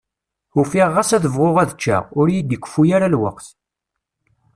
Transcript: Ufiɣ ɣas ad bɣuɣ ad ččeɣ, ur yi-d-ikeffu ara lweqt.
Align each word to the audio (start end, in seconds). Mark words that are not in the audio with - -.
Ufiɣ 0.61 0.87
ɣas 0.95 1.11
ad 1.17 1.25
bɣuɣ 1.33 1.57
ad 1.59 1.71
ččeɣ, 1.77 2.03
ur 2.19 2.27
yi-d-ikeffu 2.33 2.83
ara 2.95 3.13
lweqt. 3.13 3.47